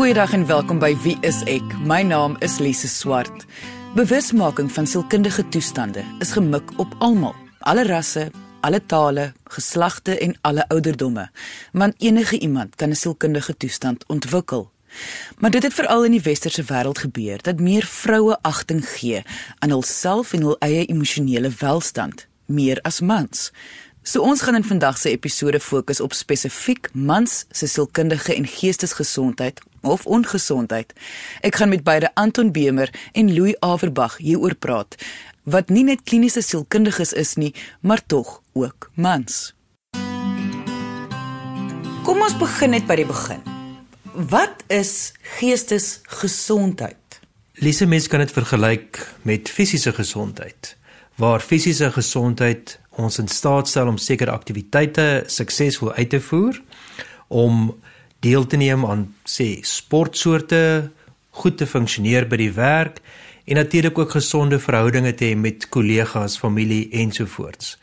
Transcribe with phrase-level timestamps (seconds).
[0.00, 1.74] Goeiedag en welkom by Wie is ek?
[1.84, 3.42] My naam is Lise Swart.
[3.92, 7.34] Bewusmaking van sielkundige toestande is gemik op almal,
[7.68, 8.30] alle rasse,
[8.64, 11.26] alle tale, geslagte en alle ouderdomme.
[11.76, 14.70] Want enige iemand kan 'n sielkundige toestand ontwikkel.
[15.38, 19.22] Maar dit het veral in die westerse wêreld gebeur dat meer vroue agting gee
[19.58, 23.52] aan hulself en hul eie emosionele welstand meer as mans.
[24.02, 29.60] So ons gaan in vandag se episode fokus op spesifiek mans se sielkundige en geestesgesondheid
[29.80, 30.92] of ongesondheid.
[31.44, 34.96] Ek gaan met beide Anton Bemer en Louis Averbag hieroor praat
[35.44, 39.54] wat nie net kliniese sielkundiges is nie, maar tog ook mans.
[42.04, 43.40] Kom ons begin net by die begin.
[44.14, 47.20] Wat is geestesgesondheid?
[47.60, 50.76] Lise mens kan dit vergelyk met fisiese gesondheid.
[51.20, 56.62] Waar fisiese gesondheid ons in staat stel om sekere aktiwiteite suksesvol uit te voer,
[57.28, 57.70] om
[58.20, 60.90] deel te neem aan sê sportsoorte,
[61.30, 62.98] goed te funksioneer by die werk
[63.46, 67.76] en natuurlik ook gesonde verhoudinge te hê met kollegas, familie ensovoorts.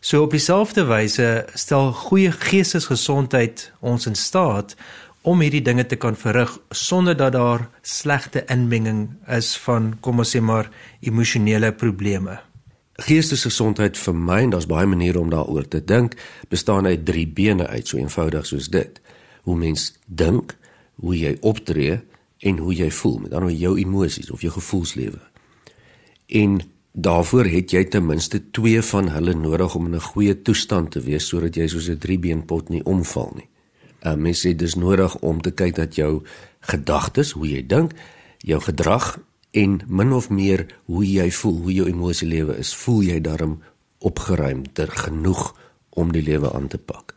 [0.00, 4.76] So op dieselfde wyse stel goeie geestesgesondheid ons in staat
[5.26, 10.36] om hierdie dinge te kan verrig sonder dat daar slegte inmenging is van kom ons
[10.36, 12.38] sê maar emosionele probleme.
[12.98, 16.16] Geestesgesondheid vir my en daar's baie maniere om daaroor te dink,
[16.50, 19.00] bestaan uit drie bene uit, so eenvoudig soos dit.
[19.46, 20.56] Hoe mens dink,
[20.98, 22.00] hoe jy optree
[22.38, 25.20] en hoe jy voel, met ander woorde jou emosies of jou gevoelslewe.
[26.26, 26.58] En
[26.92, 31.00] daarvoor het jy ten minste twee van hulle nodig om in 'n goeie toestand te
[31.00, 33.48] wees sodat jy soos 'n driebeenpot nie omval nie.
[34.02, 36.22] 'n uh, Mens het dus nodig om te kyk dat jou
[36.60, 37.92] gedagtes, hoe jy dink,
[38.38, 39.18] jou gedrag
[39.58, 43.58] en min of meer hoe jy voel, hoe jou emosielewe is, voel jy daarom
[43.98, 45.52] opgeruimder genoeg
[45.98, 47.14] om die lewe aan te pak.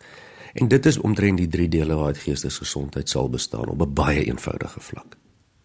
[0.53, 4.79] En dit is omtrent die drie dele waaruit geestesgesondheid sal bestaan op 'n baie eenvoudige
[4.79, 5.17] vlak.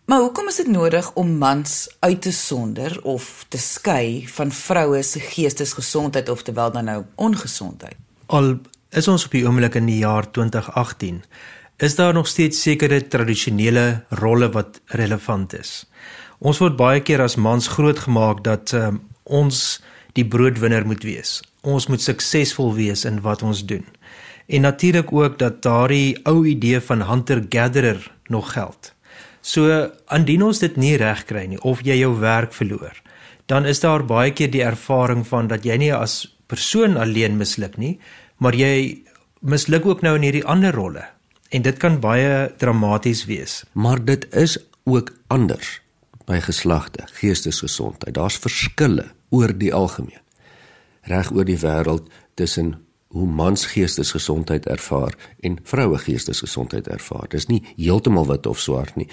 [0.06, 5.02] Maar hoekom is dit nodig om mans uit te sonder of te skei van vroue
[5.02, 7.96] se geestesgesondheid of terwyl dan nou ongesondheid?
[8.26, 8.60] Al
[8.90, 11.24] is ons op die oomblik in die jaar 2018,
[11.76, 15.90] is daar nog steeds sekere tradisionele rolle wat relevant is.
[16.38, 19.80] Ons word baie keer as mans grootgemaak dat um, ons
[20.16, 21.40] die broodwinner moet wees.
[21.64, 23.84] Ons moet suksesvol wees in wat ons doen.
[24.46, 28.92] En natuurlik ook dat daardie ou idee van hunter-gatherer nog geld.
[29.40, 32.94] So indien ons dit nie reg kry nie of jy jou werk verloor,
[33.46, 37.78] dan is daar baie keer die ervaring van dat jy nie as persoon alleen misluk
[37.78, 37.96] nie,
[38.38, 39.06] maar jy
[39.40, 41.06] misluk ook nou in hierdie ander rolle.
[41.54, 43.62] En dit kan baie dramaties wees.
[43.72, 45.78] Maar dit is ook anders
[46.26, 48.14] by geslagte, geestesgesondheid.
[48.14, 50.22] Daar's verskille oor die algemeen.
[51.06, 52.74] Reg oor die wêreld tussen
[53.14, 57.28] hoe mans geestesgesondheid ervaar en vroue geestesgesondheid ervaar.
[57.30, 59.08] Dis nie heeltemal wit of swart nie.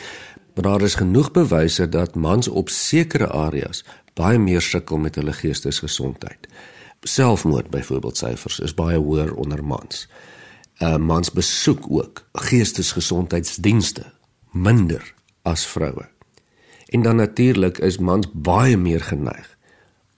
[0.55, 5.33] Maar daar is genoeg bewyse dat mans op sekere areas baie meer sukkel met hulle
[5.33, 6.47] geestesgesondheid.
[7.03, 10.07] Selfmoord byvoorbeeld syfers is baie hoër onder mans.
[10.81, 14.05] Uh mans besoek ook geestesgesondheidsdienste
[14.51, 16.12] minder as vroue.
[16.93, 19.57] En dan natuurlik is mans baie meer geneig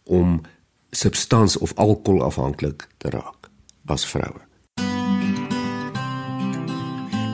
[0.03, 0.41] om
[0.91, 3.47] substans of alkohol afhanklik te raak
[3.85, 4.43] as vroue.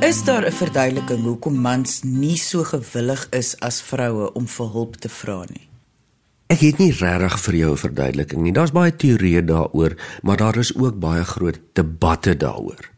[0.06, 4.96] Is daar 'n verduideliking hoekom mans nie so gewillig is as vroue om vir hulp
[4.96, 5.68] te vra nie?
[6.48, 8.54] Ek het nie regtig vir jou 'n verduideliking nie.
[8.54, 12.90] Daar's baie teorieë daaroor, maar daar is ook baie groot debatte daaroor.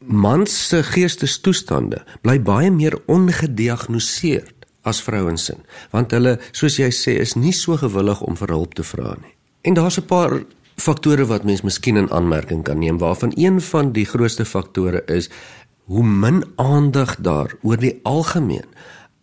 [0.00, 4.57] Mans se geestestoestande bly baie meer ongediagnoseer
[4.88, 5.56] as vrouens se,
[5.92, 9.34] want hulle, soos jy sê, is nie so gewillig om vir hulp te vra nie.
[9.62, 10.44] En daar's 'n paar
[10.76, 15.30] faktore wat mens miskien in aanmerking kan neem waarvan een van die grootste faktore is
[15.84, 18.66] hoe min aandag daar oor die algemeen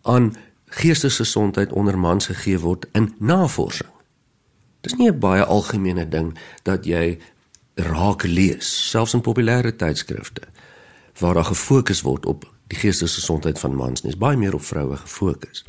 [0.02, 0.34] aan
[0.66, 3.90] geestesgesondheid onder mans gegee word in navorsing.
[4.80, 7.18] Dis nie 'n baie algemene ding dat jy
[7.74, 10.42] raak lees selfs in populêre tydskrifte
[11.18, 14.96] waar daar gefokus word op die geestesgesondheid van mans nie, is baie meer op vroue
[14.96, 15.64] gefokus.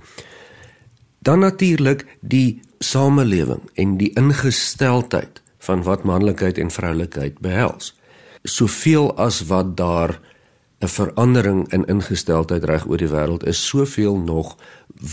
[1.20, 7.94] Dan natuurlik die samelewing en die ingesteldheid van wat manlikheid en vroulikheid behels.
[8.44, 10.20] Soveel as wat daar
[10.80, 14.58] 'n verandering in ingesteldheid reg oor die wêreld is, soveel nog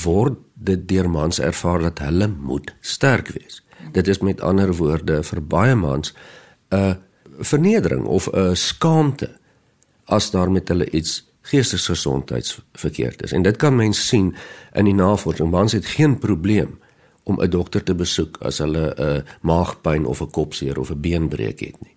[0.04, 3.62] word dit deur mans ervaar dat hulle moet sterk wees.
[3.92, 6.14] Dit is met ander woorde vir baie mans
[6.70, 6.96] 'n
[7.38, 9.31] vernedering of 'n skaamte
[10.04, 13.32] as daar met hulle iets geestesgesondheidsverkeerd is.
[13.32, 14.35] En dit kan mens sien
[14.73, 15.50] in die navorsing.
[15.50, 16.79] Mans het geen probleem
[17.23, 21.61] om 'n dokter te besoek as hulle 'n maagpyn of 'n kopseer of 'n beenbreuk
[21.61, 21.96] het nie.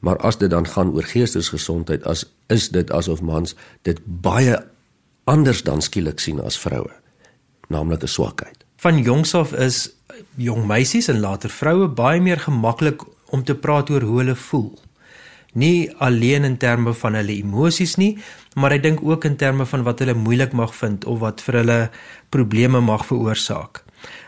[0.00, 4.58] Maar as dit dan gaan oor geestesgesondheid, as is dit asof mans dit baie
[5.24, 6.92] anders dan skielik sien as vroue,
[7.68, 8.64] naamlik 'n swakheid.
[8.76, 9.90] Van jongs af is
[10.34, 14.78] jong meisies en later vroue baie meer gemaklik om te praat oor hoe hulle voel.
[15.56, 18.12] Nie alleen in terme van hulle emosies nie,
[18.60, 21.62] maar ek dink ook in terme van wat hulle moeilik mag vind of wat vir
[21.62, 21.80] hulle
[22.28, 23.85] probleme mag veroorsaak.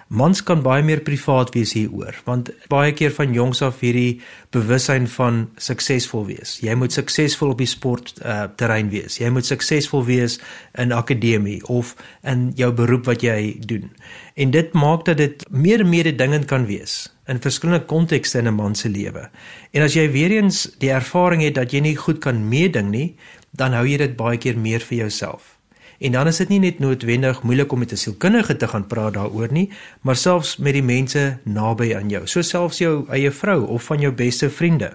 [0.08, 4.22] Mans kan baie meer privaat wees hieroor want baie keer van jongs af hierdie
[4.56, 6.54] bewussyn van suksesvol wees.
[6.64, 9.18] Jy moet suksesvol op die sport uh, terrein wees.
[9.20, 10.38] Jy moet suksesvol wees
[10.80, 11.92] in akademie of
[12.24, 13.92] in jou beroep wat jy doen.
[14.40, 18.74] En dit maak dat dit meer mededingend kan wees in verskillende kontekste in 'n man
[18.74, 19.28] se lewe.
[19.72, 23.16] En as jy weer eens die ervaring het dat jy nie goed kan meeding nie,
[23.50, 25.57] dan hou jy dit baie keer meer vir jouself.
[25.98, 29.14] En dan is dit nie net noodwendig moeilik om met 'n sielkundige te gaan praat
[29.14, 33.66] daaroor nie, maar selfs met die mense naby aan jou, so selfs jou eie vrou
[33.66, 34.92] of van jou beste vriende.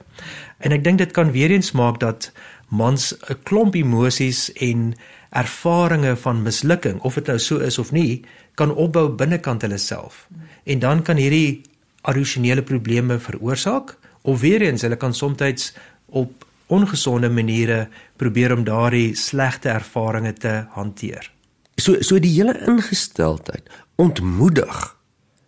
[0.57, 2.31] En ek dink dit kan weer eens maak dat
[2.67, 4.93] mans 'n klomp emosies en
[5.29, 10.27] ervarings van mislukking, of dit nou so is of nie, kan opbou binnekant hulle self.
[10.63, 11.61] En dan kan hierdie
[12.01, 15.73] addisionele probleme veroorsaak of weer eens hulle kan soms
[16.05, 17.87] op ongesonde maniere
[18.17, 21.29] probeer om daardie slegte ervarings te hanteer.
[21.77, 23.69] So so die hele ingesteldheid
[24.01, 24.81] ontmoedig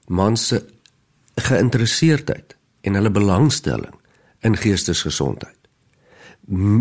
[0.07, 0.61] mans se
[1.35, 3.95] geïnteresseerdheid en hulle belangstelling
[4.45, 5.57] in geestesgesondheid.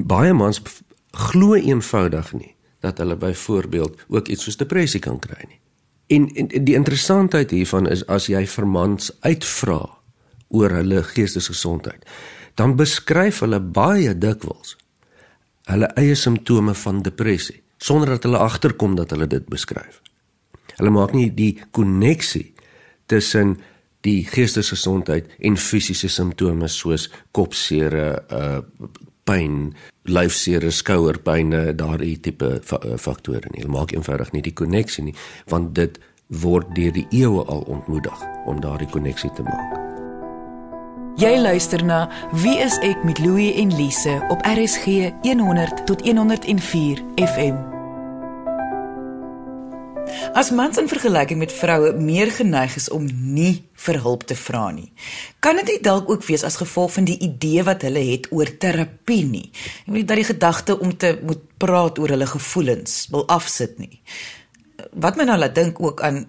[0.06, 0.60] Baie mans
[1.10, 2.52] glo eenvoudig nie
[2.84, 5.60] dat hulle byvoorbeeld ook iets soos depressie kan kry nie.
[6.12, 9.80] En, en die interessantheid hiervan is as jy vir mans uitvra
[10.54, 12.04] oor hulle geestesgesondheid,
[12.54, 14.76] dan beskryf hulle baie dikwels
[15.70, 20.00] hulle eie simptome van depressie sonder dat hulle agterkom dat hulle dit beskryf.
[20.76, 22.54] Hulle maak nie die koneksie
[23.06, 23.58] tussen
[24.04, 27.98] die geestesgesondheid en fisiese simptome soos kopseer,
[28.28, 28.60] uh
[29.24, 29.70] pyn,
[30.04, 33.62] lyfseer, skouerpyn, daardie tipe uh, faktore nie.
[33.62, 35.16] Hulle maak eenvoudig nie die koneksie nie,
[35.48, 35.96] want dit
[36.44, 39.83] word deur die eeue al ontmoedig om daardie koneksie te maak.
[41.14, 42.08] Jy luister na
[42.42, 47.58] Wie is ek met Louie en Lise op RSG 100 tot 104 FM.
[50.34, 54.72] As mans in vergelyking met vroue meer geneig is om nie vir hulp te vra
[54.74, 54.90] nie,
[55.38, 59.22] kan dit dalk ook wees as gevolg van die idee wat hulle het oor terapie
[59.22, 59.52] nie.
[59.86, 64.02] Jy weet dat die gedagte om te moet praat oor hulle gevoelens wil afsit nie.
[64.90, 66.24] Wat my nou laat dink ook aan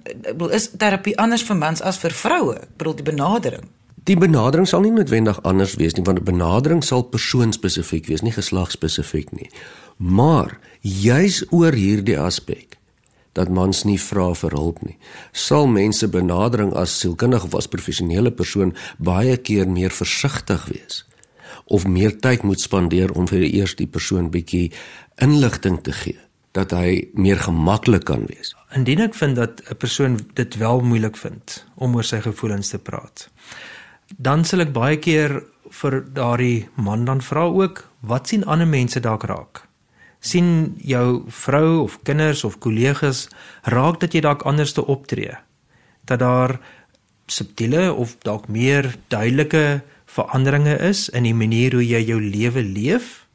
[0.54, 2.60] is terapie anders vir mans as vir vroue?
[2.68, 3.66] Ek bedoel die benadering.
[4.06, 8.32] Die benadering sal nie noodwendig anders wees nie want 'n benadering sal persoonspesifiek wees, nie
[8.32, 9.50] geslagspesifiek nie.
[9.98, 12.78] Maar juis oor hierdie aspek
[13.34, 14.98] dat mans nie vra vir hulp nie,
[15.32, 21.06] sal mense benadering as sielkundige of as professionele persoon baie keer meer versigtig wees
[21.66, 24.72] of meer tyd moet spandeer om vir eers die persoon bietjie
[25.18, 26.20] inligting te gee
[26.52, 28.56] dat hy meer gemaklik kan wees.
[28.76, 32.78] Indien ek vind dat 'n persoon dit wel moeilik vind om oor sy gevoelens te
[32.78, 33.30] praat
[34.18, 35.42] dan sal ek baie keer
[35.82, 39.66] vir daardie man dan vra ook wat sien ander mense dalk raak?
[40.20, 43.28] Sien jou vrou of kinders of kollegas
[43.64, 45.36] raak dat jy dalk anders te optree?
[46.06, 46.60] Dat daar
[47.28, 53.26] subtiele of dalk meer duidelike veranderinge is in die manier hoe jy jou lewe leef?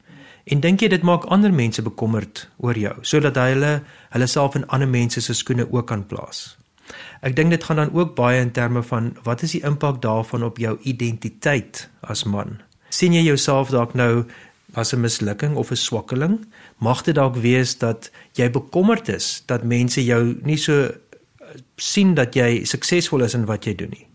[0.45, 3.81] En dink jy dit maak ander mense bekommerd oor jou sodat hulle
[4.15, 6.60] hulle self in ander mense se skoene ook kan plaas
[7.21, 10.43] Ek dink dit gaan dan ook baie in terme van wat is die impak daarvan
[10.43, 12.61] op jou identiteit as man?
[12.91, 14.25] sien jy jouself dalk nou
[14.73, 16.45] as 'n mislukking of 'n swakkeling?
[16.77, 20.91] Mag dit dalk wees dat jy bekommerd is dat mense jou nie so eh,
[21.77, 24.07] sien dat jy suksesvol is in wat jy doen nie?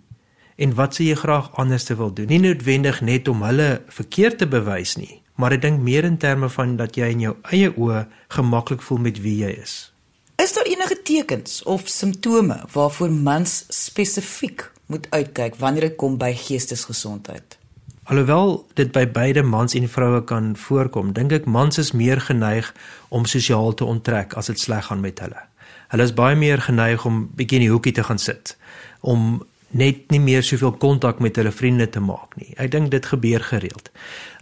[0.57, 2.27] En wat sê jy graag anders te wil doen?
[2.27, 6.49] Nie noodwendig net om hulle verkeerd te bewys nie, maar ek dink meer in terme
[6.49, 9.93] van dat jy in jou eie oë gemaklik voel met wie jy is.
[10.47, 16.29] Is daar enige tekens of simptome waarvoor mans spesifiek moet uitkyk wanneer dit kom by
[16.39, 17.57] geestesgesondheid?
[18.05, 22.69] Alhoewel dit by beide mans en vroue kan voorkom, dink ek mans is meer geneig
[23.09, 25.43] om sosiaal te onttrek as dit sleg gaan met hulle.
[25.91, 28.55] Hulle is baie meer geneig om bietjie in die hoekie te gaan sit,
[29.03, 29.43] om
[29.75, 32.53] net nie meer soveel kontak met hulle vriende te maak nie.
[32.55, 33.91] Ek dink dit gebeur gereeld.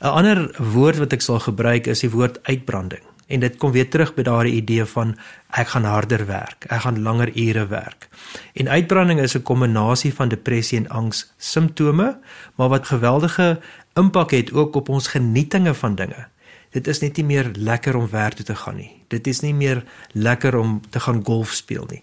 [0.04, 0.44] 'n Ander
[0.76, 3.13] woord wat ek sal gebruik is die woord uitbranding.
[3.34, 5.16] En dit kom weer terug by daardie idee van
[5.58, 8.06] ek gaan harder werk, ek gaan langer ure werk.
[8.54, 12.18] En uitbranding is 'n kombinasie van depressie en angs simptome,
[12.54, 13.60] maar wat geweldige
[13.94, 16.26] impak het ook op ons genietinge van dinge.
[16.70, 18.90] Dit is net nie meer lekker om werk toe te gaan nie.
[19.08, 22.02] Dit is nie meer lekker om te gaan golf speel nie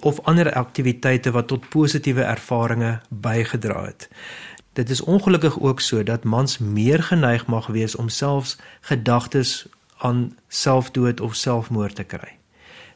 [0.00, 4.08] of ander aktiwiteite wat tot positiewe ervarings bygedra het.
[4.72, 9.66] Dit is ongelukkig ook so dat mans meer geneig mag wees om selfs gedagtes
[10.02, 12.36] aan selfdood of selfmoord te kry.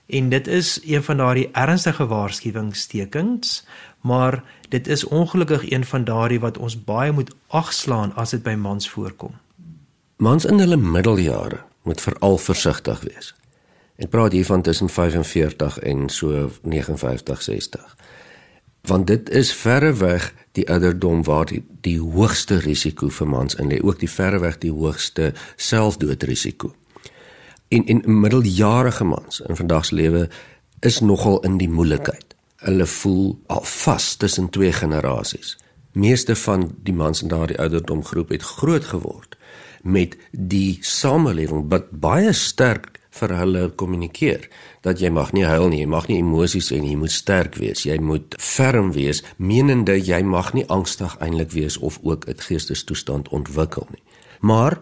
[0.07, 3.67] En dit is een van daardie ernstige waarskuwingstekens,
[4.01, 8.55] maar dit is ongelukkig een van daardie wat ons baie moet agslaan as dit by
[8.55, 9.35] mans voorkom.
[10.17, 13.35] Mans in hulle middeljare moet veral versigtig wees.
[13.97, 17.97] Ek praat hier van tussen 45 en so 59, 60.
[18.87, 23.81] Want dit is verreweg die ouderdom waar die, die hoogste risiko vir mans in lê,
[23.83, 26.75] ook die verreweg die hoogste selfdoodrisiko.
[27.69, 30.29] En en middeljarige mans in vandag se lewe
[30.81, 32.35] is nogal in die moeilikheid.
[32.57, 35.57] Hulle voel al vas tussen twee generasies.
[35.93, 39.37] Meeste van die mans in daardie ouderdom groep het groot geword
[39.83, 44.49] met die samelewing wat baie sterk vir hulle kommunikeer
[44.85, 47.57] dat jy mag nie huil nie, jy mag nie emosies hê nie, jy moet sterk
[47.61, 52.43] wees, jy moet ferm wees, menende jy mag nie angstig eintlik wees of ook 'n
[52.49, 54.03] geestestoestand ontwikkel nie.
[54.41, 54.79] Maar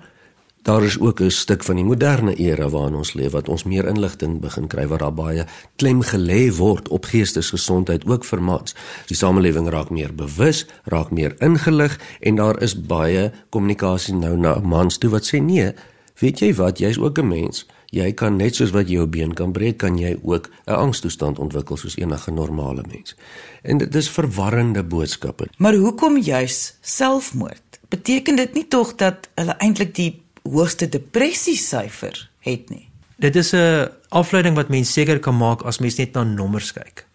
[0.64, 3.86] daar is ook 'n stuk van die moderne era waarin ons leef wat ons meer
[3.86, 5.44] inligting begin kry waar daar baie
[5.76, 8.74] klem gelê word op geestesgesondheid ook vir mans.
[9.06, 14.58] Die samelewing raak meer bewus, raak meer ingelig en daar is baie kommunikasie nou na
[14.58, 15.72] mans toe wat sê nee,
[16.18, 19.34] weet jy wat, jy's ook 'n mens jy kan net soos wat jy jou been
[19.34, 23.16] kan breek, kan jy ook 'n angstoestand ontwikkel soos enige normale mens.
[23.62, 25.46] En dit is verwarrende boodskappe.
[25.58, 27.62] Maar hoekom juis selfmoord?
[27.88, 32.88] Beteken dit nie tog dat hulle eintlik die hoogste depressie syfer het nie?
[33.16, 37.06] Dit is 'n afleiding wat mens seker kan maak as mens net na nommers kyk.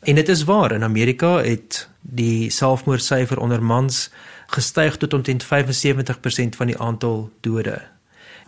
[0.00, 4.10] En dit is waar in Amerika het die selfmoordsyfer onder mans
[4.46, 7.82] gestyg tot omtrent 75% van die aantal dode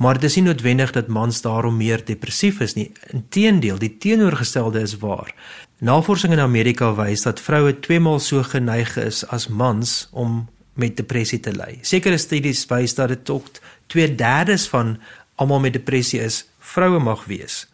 [0.03, 2.91] Maar dit is nie noodwendig dat mans daarom meer depressief is nie.
[3.15, 5.35] Inteendeel, die teenoorgestelde is waar.
[5.79, 10.97] Navorsing in Amerika wys dat vroue twee maal so geneig is as mans om met
[10.97, 11.79] depressie te ly.
[11.83, 13.61] Sekere studies wys dat dit tot
[13.93, 14.99] 2/3 van
[15.35, 17.67] almal met depressie is vroue mag wees.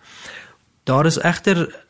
[0.85, 1.85] Daar is egter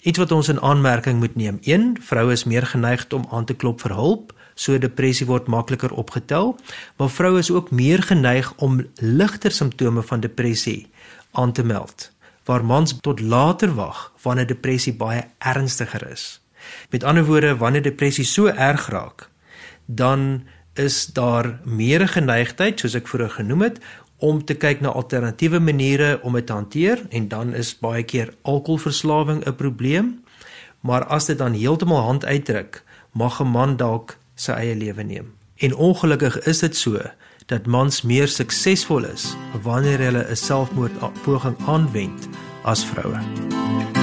[0.00, 1.58] iets wat ons in aanmerking moet neem.
[1.62, 5.92] 1 Vroue is meer geneig om aan te klop vir hulp so depressie word makliker
[5.94, 6.56] opgetel,
[6.98, 10.88] maar vroue is ook meer geneig om ligter simptome van depressie
[11.38, 12.10] aan te meld,
[12.44, 16.40] waar mans tot later wag wanneer depressie baie ernstiger is.
[16.90, 19.28] Met ander woorde, wanneer depressie so erg raak,
[19.86, 20.42] dan
[20.78, 23.80] is daar meer geneigtheid, soos ek vroeër genoem het,
[24.18, 28.34] om te kyk na alternatiewe maniere om dit te hanteer en dan is baie keer
[28.42, 30.24] alkoholverslawing 'n probleem.
[30.80, 32.82] Maar as dit dan heeltemal hand uitdruk,
[33.12, 35.34] mag 'n man dalk sy eie lewe neem.
[35.56, 36.98] En ongelukkig is dit so
[37.46, 42.28] dat mans meer suksesvol is wanneer hulle 'n selfmoordpoging aanwend
[42.62, 43.97] as vroue.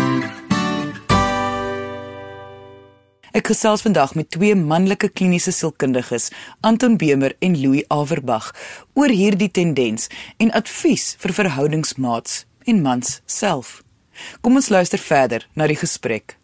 [3.36, 6.30] Ek gesels vandag met twee manlike kliniese sielkundiges,
[6.64, 8.54] Anton Bemer en Louis Averbag,
[8.96, 10.08] oor hierdie tendens
[10.40, 13.82] en advies vir verhoudingsmaats en mans self.
[14.40, 16.38] Kom ons luister verder na die gesprek.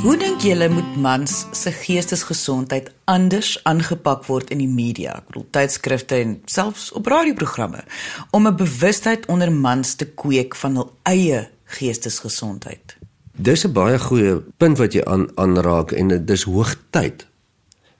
[0.00, 5.46] Hoe dink julle moet mans se geestesgesondheid anders aangepak word in die media, ek bedoel
[5.52, 7.84] tydskrifte en selfs op radioprogramme
[8.32, 13.01] om 'n bewustheid onder mans te kweek van hul eie geestesgesondheid?
[13.42, 17.26] Dis 'n baie goeie punt wat jy aan aanraak en dit is hoogtyd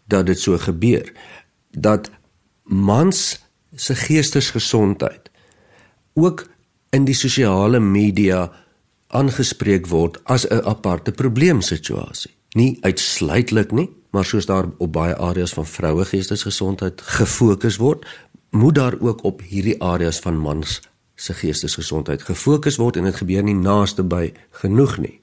[0.06, 1.12] dat dit so gebeur
[1.70, 2.10] dat
[2.62, 3.42] mans
[3.74, 5.30] se geestesgesondheid
[6.14, 6.46] ook
[6.90, 8.52] in die sosiale media
[9.06, 12.30] aangespreek word as 'n aparte probleemsituasie.
[12.54, 18.06] Nie uitsluitlik nie, maar soos daar op baie areas van vroue geestesgesondheid gefokus word,
[18.50, 20.80] moet daar ook op hierdie areas van mans
[21.14, 25.21] se geestesgesondheid gefokus word en dit gebeur nie naaste by genoeg nie.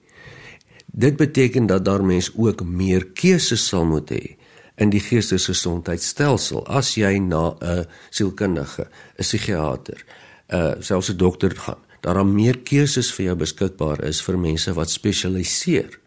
[0.91, 4.35] Dit beteken dat daar mens ook meer keuses sal moet hê
[4.79, 10.05] in die geestesgesondheidstelsel as jy na 'n sielkundige, 'n psigiater,
[10.49, 14.91] 'n selfs 'n dokter gaan daar meer keuses vir jou beskikbaar is vir mense wat
[14.91, 15.99] spesialiseer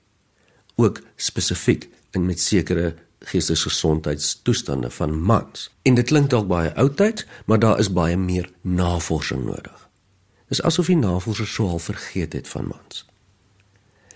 [0.81, 2.95] ook spesifiek in met sekere
[3.29, 5.69] geestesgesondheidstoestande van mans.
[5.83, 9.89] En dit klink dalk baie oudtyd, maar daar is baie meer navorsing nodig.
[10.49, 13.05] Dis asof die navorsers so al vergeet het van mans.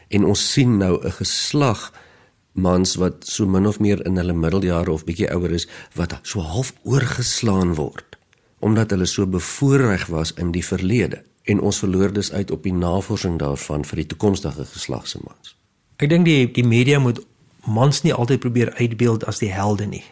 [0.09, 1.93] En ons sien nou 'n geslag
[2.53, 6.41] mans wat so min of meer in hulle middeljare of bietjie ouer is wat so
[6.41, 8.17] half oorgeslaan word
[8.59, 12.73] omdat hulle so bevoorreg was in die verlede en ons verloor dus uit op die
[12.75, 15.55] navorsing daarvan vir die toekomstige geslag se mans.
[16.03, 17.21] Ek dink die die media moet
[17.67, 20.05] mans nie altyd probeer uitbeeld as die helde nie.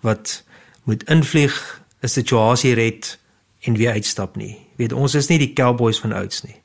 [0.00, 0.42] Wat
[0.84, 1.54] moet invlieg
[2.02, 3.18] 'n situasie red
[3.60, 4.58] en weer uitstap nie.
[4.76, 6.56] Weet ons is nie die cowboys van ouds nie.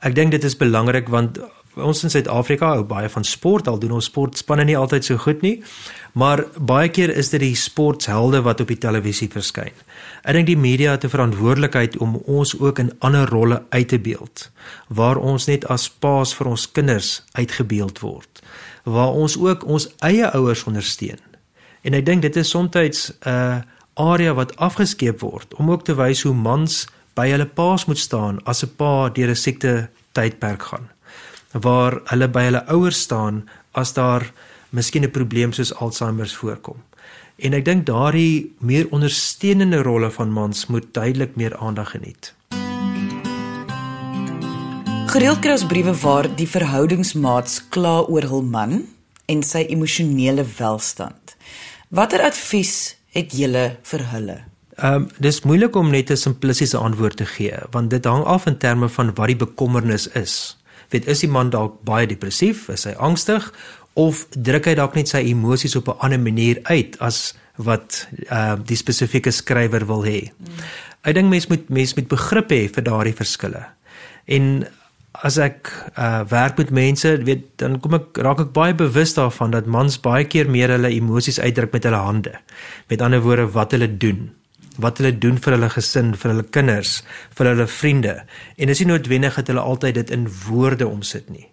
[0.00, 1.38] Ek dink dit is belangrik want
[1.76, 5.42] ons in Suid-Afrika hou baie van sport, al doen ons sportspanne nie altyd so goed
[5.44, 5.58] nie,
[6.16, 9.74] maar baie keer is dit die sporthelde wat op die televisie verskyn.
[10.24, 13.98] Ek dink die media het 'n verantwoordelikheid om ons ook in ander rolle uit te
[13.98, 14.50] beeld,
[14.88, 18.42] waar ons net as paas vir ons kinders uitgebeeld word,
[18.84, 21.20] waar ons ook ons eie ouers ondersteun.
[21.82, 23.60] En ek dink dit is soms 'n uh,
[23.94, 28.44] area wat afgeskeep word om ook te wys hoe mans by hulle paas moet staan
[28.44, 30.95] as 'n pa deur 'n siekte tydperk gaan
[31.60, 34.32] waar hulle by hulle ouers staan as daar
[34.70, 36.82] miskien 'n probleem soos Alzheimer voorkom.
[37.36, 42.34] En ek dink daardie meer ondersteunende rolle van mans moet duidelik meer aandag geniet.
[45.06, 48.84] Gereeld kry ons briewe waar die verhoudingsmaats kla oor hul man
[49.26, 51.36] en sy emosionele welstand.
[51.88, 54.38] Watter advies het julle vir hulle?
[54.76, 58.46] Ehm um, dis moeilik om net 'n simplistiese antwoord te gee want dit hang af
[58.46, 60.56] in terme van wat die bekommernis is
[60.90, 63.52] weet is die man dalk baie depressief, is hy angstig
[63.96, 68.56] of druk hy dalk net sy emosies op 'n ander manier uit as wat uh
[68.60, 70.32] die spesifieke skrywer wil hê.
[70.36, 70.64] Hmm.
[71.02, 73.64] Ek dink mense moet mense met begrip hê vir daardie verskille.
[74.26, 74.66] En
[75.24, 79.50] as ek uh werk met mense, weet dan kom ek raak ek baie bewus daarvan
[79.50, 82.34] dat mans baie keer meer hulle emosies uitdruk met hulle hande.
[82.90, 84.34] Met ander woorde wat hulle doen
[84.82, 87.00] wat hulle doen vir hulle gesin, vir hulle kinders,
[87.36, 88.14] vir hulle vriende.
[88.56, 91.48] En dis nie noodwendig dat hulle altyd dit in woorde omsit nie.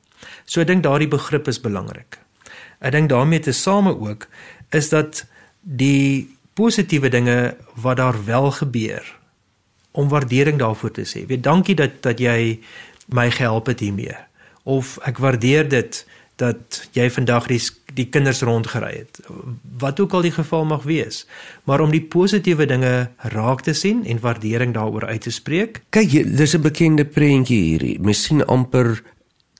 [0.46, 2.20] So ek dink daardie begrip is belangrik.
[2.84, 4.28] Ek dink daarmee te same ook
[4.76, 5.24] is dat
[5.62, 9.04] die positiewe dinge wat daar wel gebeur
[9.92, 11.26] om waardering daarvoor te sê.
[11.30, 12.60] Weet dankie dat dat jy
[13.14, 14.16] my gehelp het hiermee.
[14.64, 16.04] Of ek waardeer dit
[16.42, 17.62] dat jy vandag die
[17.94, 19.20] die kinders rondgery het.
[19.80, 21.26] Wat ook al die geval mag wees,
[21.64, 25.82] maar om die positiewe dinge raak te sien en waardering daaroor uit te spreek.
[25.90, 28.00] Kyk, dis 'n bekende prentjie hierdie.
[28.00, 29.04] Mens sien amper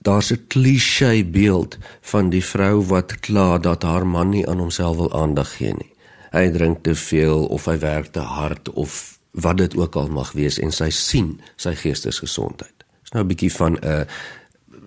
[0.02, 4.96] daar's 'n klise beeld van die vrou wat kla dat haar man nie aan homself
[4.96, 5.92] wil aandag gee nie.
[6.30, 10.32] Hy drink te veel of hy werk te hard of wat dit ook al mag
[10.32, 12.84] wees en sy sien sy geestesgesondheid.
[13.02, 14.00] Dis nou 'n bietjie van 'n uh,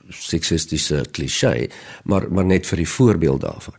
[0.09, 1.69] seksistiese klise,
[2.03, 3.75] maar maar net vir die voorbeeld daarvan.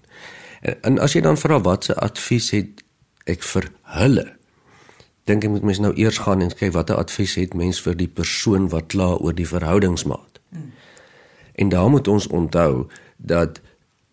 [0.60, 2.82] En, en as jy dan vra wat se advies het
[3.26, 4.26] ek vir hulle?
[5.28, 8.08] Dink ek moet mens nou eers gaan en kyk watter advies het mens vir die
[8.08, 10.40] persoon wat kla oor die verhoudingsmaat.
[10.48, 10.72] Hmm.
[11.54, 13.60] En daar moet ons onthou dat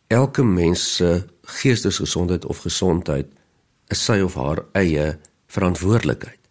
[0.08, 1.24] elke mens se
[1.62, 3.30] geestesgesondheid of gesondheid
[3.88, 5.16] is sy of haar eie
[5.48, 6.45] verantwoordelikheid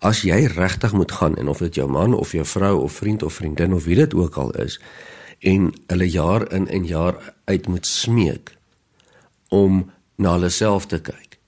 [0.00, 3.22] as jy regtig moet gaan en of dit jou man of jou vrou of vriend
[3.22, 4.80] of vriendin of wie dit ook al is
[5.40, 8.56] en hulle jaar in en jaar uit moet smeek
[9.48, 11.38] om na hulle self te kyk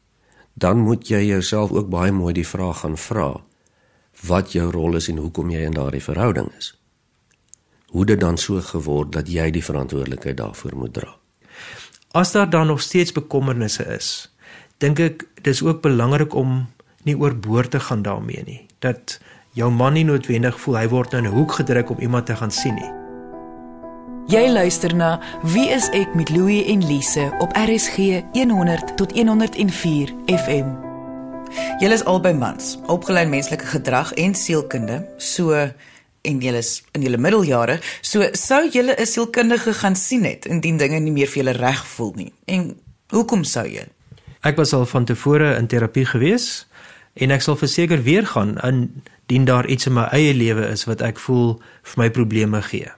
[0.54, 3.30] dan moet jy jouself ook baie mooi die vraag gaan vra
[4.26, 6.72] wat jou rol is en hoekom jy in daardie verhouding is.
[7.92, 11.16] Hoe dit dan so geword dat jy die verantwoordelikheid daarvoor moet dra.
[12.12, 14.28] As daar dan nog steeds bekommernisse is
[14.82, 16.66] dink ek dis ook belangrik om
[17.02, 18.66] nie oorboord te gaan daarmee nie.
[18.78, 19.18] Dat
[19.52, 22.36] jou man nie noodwendig voel hy word nou in 'n hoek gedruk om iemand te
[22.36, 22.90] gaan sien nie.
[24.26, 30.14] Jy luister na Wie is ek met Louie en Lise op RSG 100 tot 104
[30.26, 30.68] FM.
[31.78, 35.52] Julle is albei mans, opgelei in menslike gedrag en sielkunde, so
[36.22, 40.76] en julle is in julle middeljare, so sou julle 'n sielkundige gaan sien het indien
[40.76, 42.32] dinge nie meer vir julle reg voel nie.
[42.44, 43.86] En hoekom sou jy?
[44.42, 46.64] Ek was al van tevore in terapie gewees
[47.14, 51.04] en ek sal verseker weer gaan indien daar iets in my eie lewe is wat
[51.06, 51.60] ek voel
[51.92, 52.90] vir my probleme gee.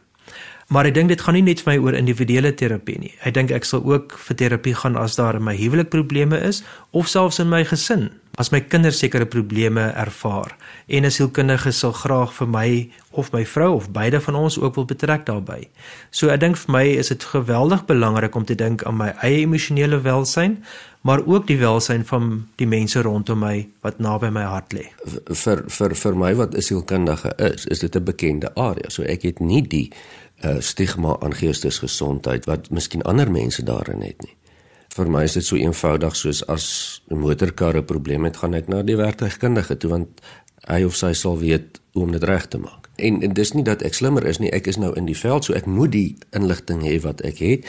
[0.73, 3.13] Maar ek dink dit gaan nie net vir my oor individuele terapie nie.
[3.29, 6.63] Ek dink ek sal ook vir terapie gaan as daar in my huwelik probleme is
[6.97, 10.57] of selfs in my gesin, as my kinders sekere probleme ervaar.
[10.87, 14.75] En 'n sielkundige sal graag vir my of my vrou of beide van ons ook
[14.75, 15.69] wil betrek daarbey.
[16.11, 19.39] So ek dink vir my is dit geweldig belangrik om te dink aan my eie
[19.39, 20.65] emosionele welsyn,
[21.01, 24.87] maar ook die welsyn van die mense rondom my wat naby my hart lê.
[25.27, 28.89] Vir vir vir my wat 'n sielkundige is, is dit 'n bekende area.
[28.91, 29.93] So ek het nie die
[30.45, 34.35] uh, stigma aan geestesgesondheid wat miskien ander mense daarin het nie.
[34.95, 38.69] Vir my is dit so eenvoudig soos as 'n motorkar 'n probleem het, gaan ek
[38.69, 40.21] na die werktuigkundige toe want
[40.69, 42.89] hy of sy sal weet hoe om dit reg te maak.
[42.97, 45.45] En, en dis nie dat ek slimmer is nie, ek is nou in die veld,
[45.45, 47.67] so ek moet die inligting hê wat ek het.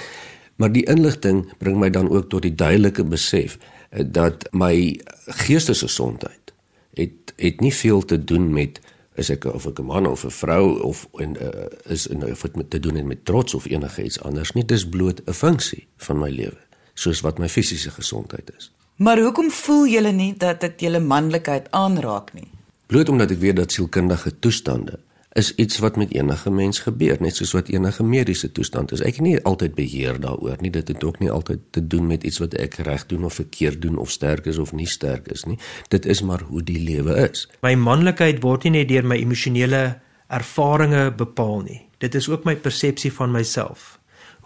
[0.56, 3.58] Maar die inligting bring my dan ook tot die duidelike besef
[3.90, 6.54] eh, dat my geestesgesondheid
[6.96, 8.80] het het nie veel te doen met
[9.20, 12.42] is ek of ek 'n man of 'n vrou of en uh, is en of
[12.42, 15.88] dit met te doen het met trots of enigiets anders nie dis bloot 'n funksie
[15.98, 16.65] van my lewe
[16.96, 18.72] soos wat my fisiese gesondheid is.
[18.96, 22.48] Maar hoekom voel julle nie dat dit julle manlikheid aanraak nie?
[22.88, 25.00] Bloot omdat ek weet dat sielkundige toestande
[25.36, 29.02] is iets wat met enige mens gebeur, net soos wat enige mediese toestand is.
[29.04, 30.72] Ek het nie altyd beheer daaroor nie.
[30.72, 33.82] Dit het ook nie altyd te doen met iets wat ek reg doen of verkeerd
[33.84, 35.60] doen of sterk is of nie sterk is nie.
[35.92, 37.50] Dit is maar hoe die lewe is.
[37.68, 39.84] My manlikheid word nie net deur my emosionele
[40.32, 41.82] ervarings bepaal nie.
[42.00, 43.98] Dit is ook my persepsie van myself.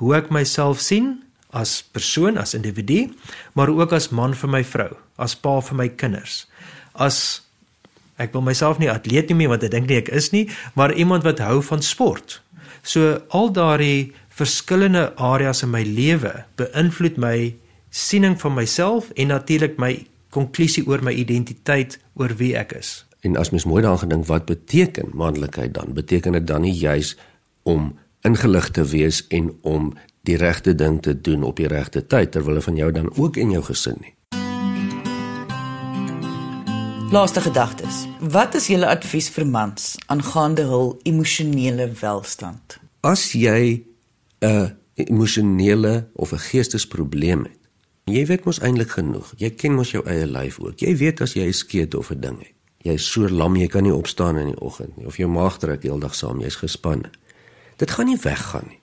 [0.02, 1.20] Hoe ek myself sien
[1.54, 3.08] as persoon, as individu,
[3.54, 6.44] maar ook as man vir my vrou, as pa vir my kinders,
[6.94, 7.42] as
[8.20, 10.92] Ek wil myself nie atleet noem nie want ek dink nie ek is nie, maar
[10.92, 12.42] iemand wat hou van sport.
[12.84, 17.54] So al daardie verskillende areas in my lewe beïnvloed my
[17.96, 19.94] siening van myself en natuurlik my
[20.36, 22.92] konklusie oor my identiteit oor wie ek is.
[23.24, 25.96] En as mens mooi daaraan gedink wat beteken manlikheid dan?
[25.96, 27.16] Beteken dit dan nie juis
[27.64, 27.94] om
[28.28, 29.94] ingelig te wees en om
[30.30, 33.38] die regte ding te doen op die regte tyd terwyl hulle van jou dan ook
[33.42, 34.14] in jou gesin nie?
[37.10, 38.04] Laaste gedagtes.
[38.22, 42.78] Wat is julle advies vir mans aangaande hul emosionele welstand?
[43.02, 43.82] As jy
[44.42, 47.60] 'n emosionele of 'n geestesprobleem het,
[48.06, 49.34] jy weet mos eintlik genoeg.
[49.38, 50.80] Jy ken mos jou eie lyf ook.
[50.80, 52.54] Jy weet as jy 'n skeet of 'n ding het.
[52.78, 55.84] Jy's so lam jy kan nie opstaan in die oggend nie of jou maag trek
[55.84, 57.10] heeldag saam, jy's gespanne.
[57.78, 58.79] Dit gaan nie weggaan nie.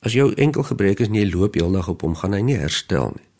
[0.00, 3.12] As jou enkel gebreek is en jy loop heeldag op hom, gaan hy nie herstel
[3.16, 3.30] nie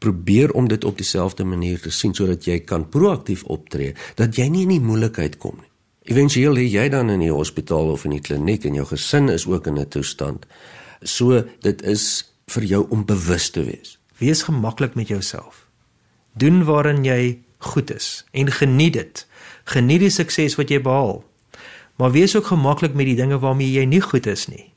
[0.00, 4.48] probeer om dit op dieselfde manier te sien sodat jy kan proaktief optree dat jy
[4.48, 5.68] nie in die moeilikheid kom nie.
[6.10, 9.44] Eventueel lê jy dan in die hospitaal of in die kliniek en jou gesin is
[9.46, 10.46] ook in 'n toestand.
[11.02, 13.98] So dit is vir jou om bewus te wees.
[14.18, 15.66] Wees gemaklik met jouself.
[16.32, 19.26] Doen waarin jy goed is en geniet dit.
[19.64, 21.24] Geniet die sukses wat jy behaal.
[21.96, 24.69] Maar wees ook gemaklik met die dinge waarmee jy nie goed is nie.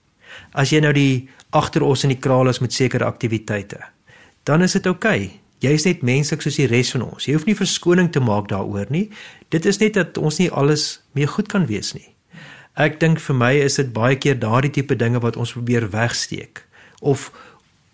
[0.53, 3.93] As jy nou die agteros in die kraal is met sekere aktiwiteite
[4.43, 5.23] dan is dit oukei.
[5.25, 5.39] Okay.
[5.63, 7.23] Jy's net menslik soos die res van ons.
[7.23, 9.05] Jy hoef nie verskoning te maak daaroor nie.
[9.53, 12.09] Dit is net dat ons nie alles mee goed kan wees nie.
[12.75, 16.65] Ek dink vir my is dit baie keer daardie tipe dinge wat ons probeer wegsteek
[16.99, 17.29] of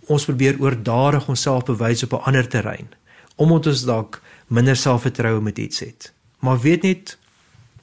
[0.09, 2.89] ons probeer oordadig onsself bewys op 'n ander terrein
[3.35, 6.13] omdat ons dalk minder selfvertroue met iets het.
[6.39, 7.17] Maar weet net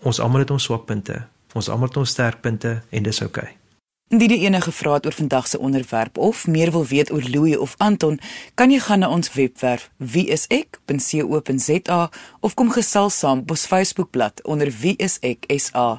[0.02, 3.44] ons almal het ons swakpunte, ons almal het ons sterkpunte en dis oukei.
[3.44, 3.65] Okay.
[4.06, 7.58] Indien jy enige vrae het oor vandag se onderwerp of meer wil weet oor Louie
[7.60, 8.20] of Anton,
[8.54, 11.98] kan jy gaan na ons webwerf wieisek.co.za
[12.40, 15.98] of kom gesels saam op ons Facebookblad onder wieiseksa.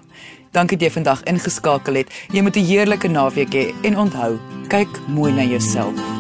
[0.56, 2.08] Dankie dat jy vandag ingeskakel het.
[2.32, 4.40] Jy moet 'n heerlike naweek hê he, en onthou,
[4.70, 6.17] kyk mooi na jouself.